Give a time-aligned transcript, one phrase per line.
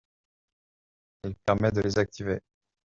[1.25, 2.39] Il permet de les activer.